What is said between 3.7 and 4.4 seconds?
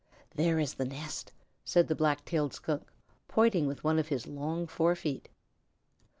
one of his